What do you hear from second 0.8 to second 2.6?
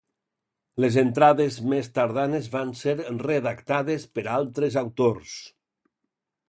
Les entrades més tardanes